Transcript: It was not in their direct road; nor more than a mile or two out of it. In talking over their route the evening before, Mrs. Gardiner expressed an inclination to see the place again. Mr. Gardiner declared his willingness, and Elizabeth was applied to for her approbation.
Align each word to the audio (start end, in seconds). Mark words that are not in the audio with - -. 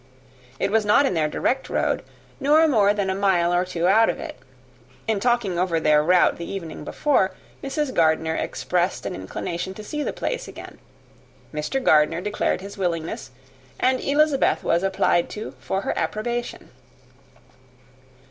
It 0.57 0.71
was 0.71 0.83
not 0.83 1.05
in 1.05 1.13
their 1.13 1.29
direct 1.29 1.69
road; 1.69 2.01
nor 2.39 2.67
more 2.67 2.91
than 2.91 3.11
a 3.11 3.13
mile 3.13 3.53
or 3.53 3.63
two 3.63 3.85
out 3.87 4.09
of 4.09 4.19
it. 4.19 4.35
In 5.07 5.19
talking 5.19 5.59
over 5.59 5.79
their 5.79 6.01
route 6.01 6.37
the 6.37 6.51
evening 6.51 6.83
before, 6.83 7.35
Mrs. 7.63 7.93
Gardiner 7.93 8.33
expressed 8.33 9.05
an 9.05 9.13
inclination 9.13 9.75
to 9.75 9.83
see 9.83 10.01
the 10.01 10.11
place 10.11 10.47
again. 10.47 10.79
Mr. 11.53 11.79
Gardiner 11.83 12.19
declared 12.19 12.61
his 12.61 12.79
willingness, 12.79 13.29
and 13.79 13.99
Elizabeth 14.01 14.63
was 14.63 14.81
applied 14.81 15.29
to 15.29 15.53
for 15.59 15.81
her 15.81 15.95
approbation. 15.95 16.71